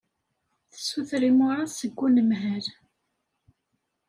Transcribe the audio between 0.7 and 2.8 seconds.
Tessuter imuras seg unemhal.